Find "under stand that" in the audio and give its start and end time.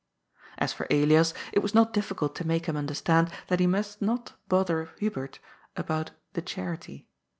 2.75-3.59